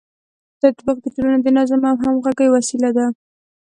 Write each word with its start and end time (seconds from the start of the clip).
تطبیق 0.61 0.97
د 1.01 1.05
ټولنې 1.15 1.39
د 1.43 1.47
نظم 1.57 1.81
او 1.89 1.95
همغږۍ 2.03 2.47
وسیله 2.51 2.89
ده. 2.97 3.05